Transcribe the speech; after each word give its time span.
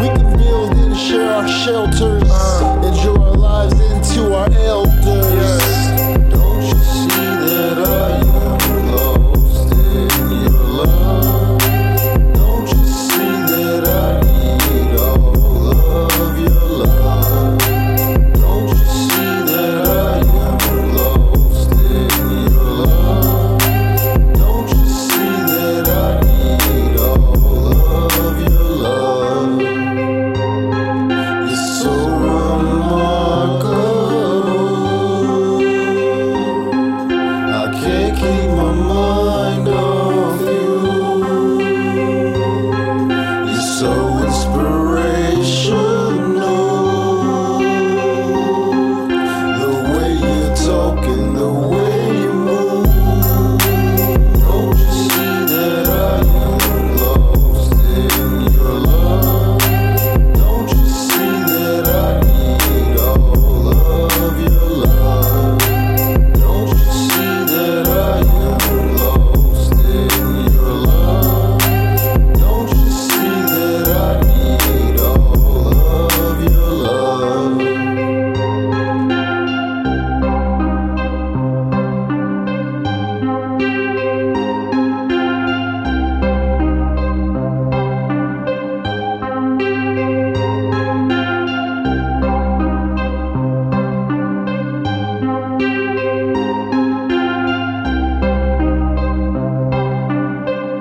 We 0.00 0.08
can 0.08 0.36
build 0.36 0.72
and 0.76 0.96
share 0.96 1.32
our 1.32 1.48
shelters, 1.48 2.30
uh. 2.30 2.82
and 2.84 2.94
draw 3.02 3.30
our 3.30 3.34
lives 3.36 3.80
into 3.80 4.34
our 4.34 4.48